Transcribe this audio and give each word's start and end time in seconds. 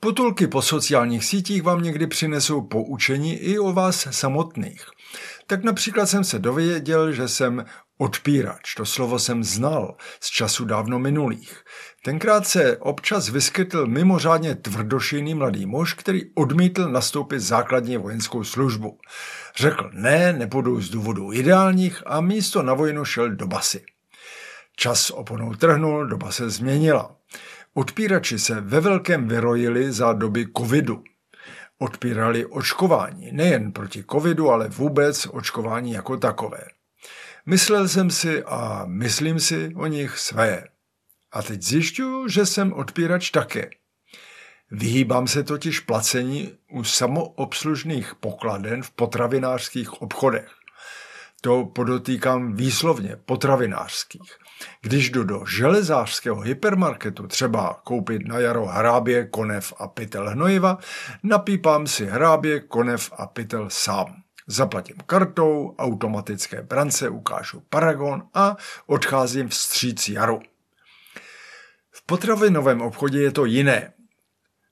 Potulky 0.00 0.46
po 0.46 0.62
sociálních 0.62 1.24
sítích 1.24 1.62
vám 1.62 1.82
někdy 1.82 2.06
přinesou 2.06 2.62
poučení 2.62 3.36
i 3.36 3.58
o 3.58 3.72
vás 3.72 4.08
samotných. 4.10 4.86
Tak 5.46 5.64
například 5.64 6.06
jsem 6.06 6.24
se 6.24 6.38
dověděl, 6.38 7.12
že 7.12 7.28
jsem 7.28 7.64
odpírač. 7.98 8.74
To 8.74 8.86
slovo 8.86 9.18
jsem 9.18 9.44
znal 9.44 9.96
z 10.20 10.30
času 10.30 10.64
dávno 10.64 10.98
minulých. 10.98 11.64
Tenkrát 12.04 12.46
se 12.46 12.76
občas 12.76 13.28
vyskytl 13.28 13.86
mimořádně 13.86 14.54
tvrdošejný 14.54 15.34
mladý 15.34 15.66
muž, 15.66 15.94
který 15.94 16.20
odmítl 16.34 16.88
nastoupit 16.88 17.40
základní 17.40 17.96
vojenskou 17.96 18.44
službu. 18.44 18.98
Řekl 19.56 19.90
ne, 19.92 20.32
nepůjdu 20.32 20.80
z 20.80 20.90
důvodů 20.90 21.32
ideálních 21.32 22.02
a 22.06 22.20
místo 22.20 22.62
na 22.62 22.74
vojnu 22.74 23.04
šel 23.04 23.30
do 23.30 23.46
basy. 23.46 23.84
Čas 24.76 25.10
oponou 25.10 25.54
trhnul, 25.54 26.06
doba 26.06 26.32
se 26.32 26.50
změnila. 26.50 27.16
Odpírači 27.74 28.38
se 28.38 28.60
ve 28.60 28.80
velkém 28.80 29.28
vyrojili 29.28 29.92
za 29.92 30.12
doby 30.12 30.46
covidu. 30.56 31.04
Odpírali 31.78 32.46
očkování, 32.46 33.32
nejen 33.32 33.72
proti 33.72 34.04
covidu, 34.10 34.50
ale 34.50 34.68
vůbec 34.68 35.26
očkování 35.30 35.92
jako 35.92 36.16
takové. 36.16 36.64
Myslel 37.46 37.88
jsem 37.88 38.10
si 38.10 38.44
a 38.44 38.84
myslím 38.86 39.40
si 39.40 39.74
o 39.76 39.86
nich 39.86 40.18
své. 40.18 40.64
A 41.32 41.42
teď 41.42 41.62
zjišťuju, 41.62 42.28
že 42.28 42.46
jsem 42.46 42.72
odpírač 42.72 43.30
také. 43.30 43.70
Vyhýbám 44.70 45.26
se 45.26 45.44
totiž 45.44 45.80
placení 45.80 46.52
u 46.72 46.84
samoobslužných 46.84 48.14
pokladen 48.14 48.82
v 48.82 48.90
potravinářských 48.90 50.02
obchodech. 50.02 50.48
To 51.40 51.64
podotýkám 51.64 52.54
výslovně 52.54 53.16
potravinářských. 53.24 54.38
Když 54.80 55.10
jdu 55.10 55.24
do 55.24 55.44
železářského 55.46 56.40
hypermarketu 56.40 57.26
třeba 57.26 57.80
koupit 57.84 58.28
na 58.28 58.38
jaro 58.38 58.66
hrábě, 58.66 59.26
konev 59.26 59.72
a 59.78 59.88
pytel 59.88 60.30
hnojiva, 60.30 60.78
napípám 61.22 61.86
si 61.86 62.06
hrábě, 62.06 62.60
konev 62.60 63.12
a 63.16 63.26
pytel 63.26 63.70
sám. 63.70 64.22
Zaplatím 64.46 64.96
kartou, 65.06 65.74
automatické 65.78 66.62
brance 66.62 67.08
ukážu 67.08 67.62
paragon 67.70 68.22
a 68.34 68.56
odcházím 68.86 69.48
vstříc 69.48 70.08
jaru. 70.08 70.40
V 71.90 72.06
potravinovém 72.06 72.82
obchodě 72.82 73.20
je 73.20 73.30
to 73.30 73.44
jiné. 73.44 73.92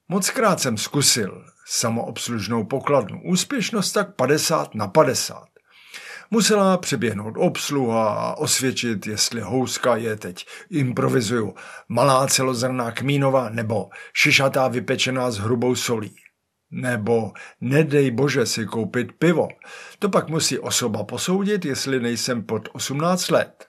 Mockrát 0.09 0.61
jsem 0.61 0.77
zkusil 0.79 1.45
samoobslužnou 1.67 2.65
pokladnu. 2.65 3.23
Úspěšnost 3.25 3.93
tak 3.93 4.15
50 4.15 4.75
na 4.75 4.89
50. 4.89 5.56
Musela 6.31 6.77
přeběhnout 6.77 7.35
obsluha 7.37 8.09
a 8.09 8.35
osvědčit, 8.35 9.07
jestli 9.07 9.41
houska 9.41 9.97
je 9.97 10.17
teď, 10.17 10.47
improvizuju, 10.71 11.55
malá 11.89 12.27
celozrná 12.27 12.93
kmínova 12.93 13.49
nebo 13.49 13.89
šišatá 14.13 14.69
vypečená 14.69 15.31
s 15.31 15.39
hrubou 15.39 15.75
solí. 15.75 16.17
Nebo 16.71 17.33
nedej 17.61 18.11
bože 18.11 18.47
si 18.47 18.67
koupit 18.67 19.13
pivo. 19.19 19.49
To 19.99 20.09
pak 20.09 20.29
musí 20.29 20.59
osoba 20.59 21.05
posoudit, 21.05 21.65
jestli 21.65 22.01
nejsem 22.01 22.43
pod 22.43 22.69
18 22.73 23.31
let. 23.31 23.67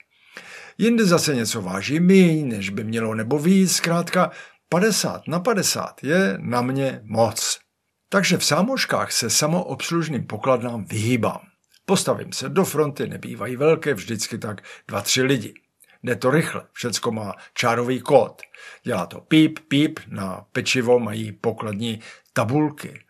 Jinde 0.78 1.05
zase 1.05 1.35
něco 1.35 1.61
váží 1.61 2.00
míň, 2.00 2.47
než 2.47 2.69
by 2.69 2.83
mělo 2.83 3.16
nebo 3.16 3.39
víc, 3.39 3.75
zkrátka 3.75 4.31
50 4.69 5.28
na 5.28 5.39
50 5.39 6.03
je 6.03 6.38
na 6.41 6.61
mě 6.61 7.02
moc. 7.03 7.59
Takže 8.09 8.38
v 8.38 8.45
sámoškách 8.45 9.11
se 9.11 9.30
samoobslužným 9.30 10.28
pokladnám 10.28 10.85
vyhýbám. 10.85 11.47
Postavím 11.90 12.34
se 12.34 12.50
do 12.50 12.66
fronty, 12.66 13.08
nebývají 13.08 13.56
velké, 13.56 13.94
vždycky 13.94 14.38
tak 14.38 14.62
dva, 14.88 15.02
tři 15.02 15.22
lidi. 15.22 15.54
Jde 16.04 16.16
to 16.16 16.32
rychle, 16.32 16.62
všecko 16.74 17.12
má 17.12 17.34
čárový 17.54 18.02
kód. 18.02 18.42
Dělá 18.84 19.06
to 19.06 19.22
píp, 19.22 19.60
píp, 19.68 20.00
na 20.08 20.46
pečivo 20.52 21.00
mají 21.00 21.32
pokladní 21.32 22.00
tabulky. 22.34 23.04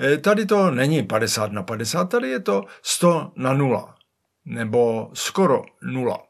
E, 0.00 0.18
tady 0.18 0.46
to 0.46 0.70
není 0.70 1.02
50 1.02 1.52
na 1.52 1.62
50, 1.62 2.04
tady 2.04 2.28
je 2.28 2.40
to 2.40 2.64
100 2.82 3.32
na 3.36 3.52
0, 3.52 3.94
nebo 4.44 5.10
skoro 5.14 5.64
0. 5.82 6.22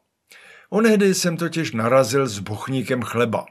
Onehdy 0.69 1.13
jsem 1.13 1.37
totiž 1.37 1.71
narazil 1.71 2.27
s 2.27 2.39
bochníkem 2.39 3.01
chleba. 3.01 3.45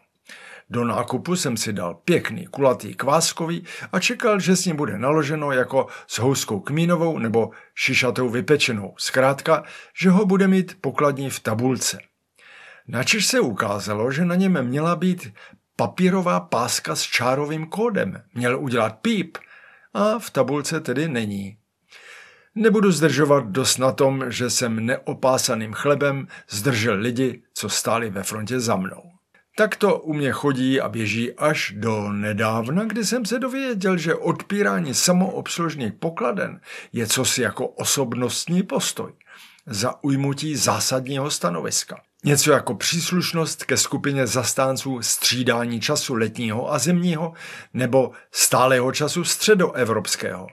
Do 0.71 0.85
nákupu 0.85 1.37
jsem 1.37 1.57
si 1.57 1.73
dal 1.73 1.95
pěkný 1.95 2.47
kulatý 2.47 2.95
kváskový 2.95 3.65
a 3.93 4.01
čekal, 4.01 4.41
že 4.41 4.57
s 4.57 4.65
ním 4.65 4.77
bude 4.77 4.99
naloženo 4.99 5.53
jako 5.53 5.87
s 6.07 6.19
houskou 6.19 6.61
kmínovou 6.61 7.19
nebo 7.19 7.51
šišatou 7.75 8.29
vypečenou. 8.29 8.95
Zkrátka, 8.99 9.63
že 10.01 10.11
ho 10.11 10.27
bude 10.27 10.49
mít 10.49 10.81
pokladní 10.81 11.31
v 11.31 11.41
tabulce. 11.41 11.99
Načež 12.89 13.27
se 13.27 13.41
ukázalo, 13.41 14.13
že 14.13 14.25
na 14.25 14.35
něm 14.35 14.63
měla 14.63 14.97
být 14.97 15.33
papírová 15.77 16.41
páska 16.41 16.97
s 16.97 17.03
čárovým 17.03 17.67
kódem. 17.67 18.23
Měl 18.35 18.61
udělat 18.61 18.99
píp 19.03 19.39
a 19.95 20.19
v 20.19 20.31
tabulce 20.31 20.81
tedy 20.81 21.09
není. 21.09 21.59
Nebudu 22.55 22.93
zdržovat 22.93 23.47
dost 23.47 23.79
na 23.79 23.93
tom, 23.93 24.25
že 24.31 24.51
jsem 24.51 24.87
neopásaným 24.87 25.73
chlebem 25.73 26.29
zdržel 26.51 26.95
lidi, 26.95 27.43
co 27.55 27.69
stáli 27.69 28.11
ve 28.11 28.23
frontě 28.23 28.61
za 28.61 28.77
mnou. 28.77 29.16
Tak 29.59 29.77
to 29.77 29.99
u 29.99 30.13
mě 30.13 30.33
chodí 30.33 30.81
a 30.81 30.89
běží 30.89 31.33
až 31.33 31.75
do 31.77 32.13
nedávna, 32.13 32.85
kdy 32.85 33.05
jsem 33.05 33.25
se 33.25 33.39
dověděl, 33.39 33.97
že 33.97 34.15
odpírání 34.15 34.95
samoobslužných 34.95 35.93
pokladen 35.93 36.61
je 36.93 37.07
cosi 37.07 37.43
jako 37.43 37.67
osobnostní 37.69 38.63
postoj, 38.63 39.13
za 39.67 40.05
ujmutí 40.05 40.57
zásadního 40.57 41.31
stanoviska. 41.31 42.01
Něco 42.25 42.53
jako 42.53 42.75
příslušnost 42.75 43.65
ke 43.65 43.77
skupině 43.77 44.27
zastánců 44.27 45.03
střídání 45.03 45.81
času 45.81 46.15
letního 46.15 46.73
a 46.73 46.79
zimního 46.79 47.33
nebo 47.75 48.11
stálého 48.33 48.93
času 48.93 49.25
středoevropského. 49.25 50.47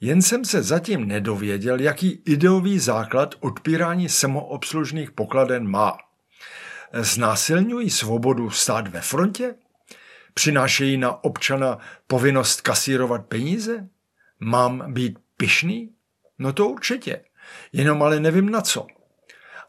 Jen 0.00 0.22
jsem 0.22 0.44
se 0.44 0.62
zatím 0.62 1.08
nedověděl, 1.08 1.80
jaký 1.80 2.22
ideový 2.26 2.78
základ 2.78 3.34
odpírání 3.40 4.08
samoobslužných 4.08 5.10
pokladen 5.10 5.68
má. 5.68 5.96
Znásilňují 6.92 7.90
svobodu 7.90 8.50
stát 8.50 8.88
ve 8.88 9.00
frontě? 9.00 9.54
Přinášejí 10.34 10.96
na 10.96 11.24
občana 11.24 11.78
povinnost 12.06 12.60
kasírovat 12.60 13.26
peníze? 13.26 13.88
Mám 14.40 14.92
být 14.92 15.18
pyšný? 15.36 15.94
No 16.38 16.52
to 16.52 16.68
určitě, 16.68 17.24
jenom 17.72 18.02
ale 18.02 18.20
nevím 18.20 18.50
na 18.50 18.60
co. 18.60 18.86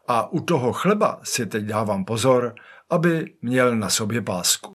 A 0.08 0.32
u 0.32 0.40
toho 0.40 0.72
chleba 0.72 1.20
si 1.22 1.46
teď 1.46 1.64
dávám 1.64 2.04
pozor, 2.04 2.54
aby 2.90 3.34
měl 3.42 3.76
na 3.76 3.90
sobě 3.90 4.22
pásku. 4.22 4.70